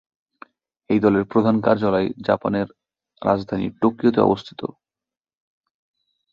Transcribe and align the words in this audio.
এই 0.89 0.99
দলের 0.99 1.23
প্রধান 1.23 1.55
কার্যালয় 1.61 2.07
জাপানের 2.27 2.67
রাজধানী 3.21 3.67
টোকিওতে 3.81 4.19
অবস্থিত। 4.21 4.61